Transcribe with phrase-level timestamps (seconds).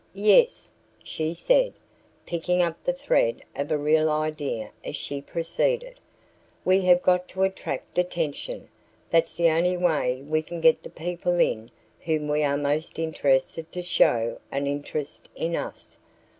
[0.17, 0.67] "Yes,"
[1.03, 1.73] she said,
[2.25, 5.99] picking up the thread of a real idea as she proceeded;
[6.65, 8.67] "we have got to attract attention.
[9.11, 11.69] That's the only way we can get the people in
[11.99, 15.97] whom we are most interested to show an interest in us."